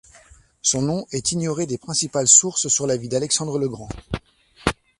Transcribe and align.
Son 0.63 0.81
nom 0.81 1.05
est 1.11 1.31
ignoré 1.31 1.67
des 1.67 1.77
principales 1.77 2.27
sources 2.27 2.69
sur 2.69 2.87
la 2.87 2.97
vie 2.97 3.07
d'Alexandre 3.07 3.59
le 3.59 3.69
Grand. 3.69 3.89